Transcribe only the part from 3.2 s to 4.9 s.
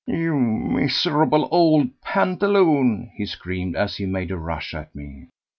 screamed, as he made a rush